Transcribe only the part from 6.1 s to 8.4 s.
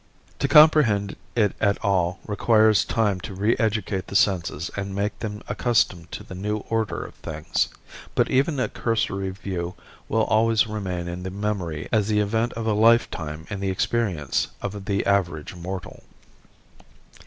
to the new order of things. But